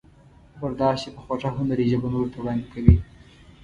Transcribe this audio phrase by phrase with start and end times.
[0.61, 2.95] برداشت یې په خوږه هنري ژبه نورو ته وړاندې کوي.